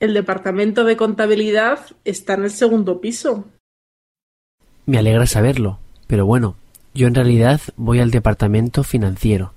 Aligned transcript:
El 0.00 0.14
departamento 0.14 0.84
de 0.84 0.96
contabilidad 0.96 1.80
está 2.06 2.32
en 2.32 2.44
el 2.44 2.50
segundo 2.50 3.02
piso. 3.02 3.44
Me 4.86 4.96
alegra 4.96 5.26
saberlo, 5.26 5.78
pero 6.06 6.24
bueno, 6.24 6.56
yo 6.94 7.06
en 7.06 7.14
realidad 7.14 7.60
voy 7.76 8.00
al 8.00 8.10
departamento 8.10 8.82
financiero. 8.82 9.52